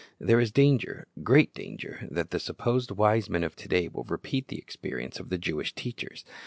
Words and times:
There 0.17 0.39
is 0.39 0.51
danger, 0.51 1.05
great 1.21 1.53
danger, 1.53 2.07
that 2.09 2.31
the 2.31 2.39
supposed 2.39 2.89
wise 2.89 3.29
men 3.29 3.43
of 3.43 3.55
to 3.55 3.67
day 3.67 3.87
will 3.87 4.03
repeat 4.05 4.47
the 4.47 4.57
experience 4.57 5.19
of 5.19 5.29
the 5.29 5.37
Jewish 5.37 5.75
teachers. 5.75 6.25